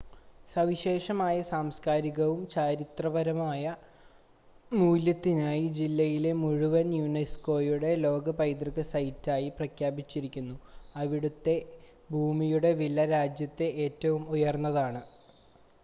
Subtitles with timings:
[0.49, 3.65] സവിശേഷമായ സാംസ്കാരികവും ചരിത്രപരവുമായ
[4.71, 10.57] മൂല്യത്തിനായി ജില്ലയെ മുഴുവൻ യുനെസ്കോയുടെ ലോക പൈതൃക സൈറ്റായി പ്രഖ്യാപിച്ചിരിക്കുന്നു
[10.95, 11.57] അവിടുത്തെ
[12.09, 15.03] ഭൂമിയുടെ വില രാജ്യത്തെ ഏറ്റവും ഉയർന്നതാണ്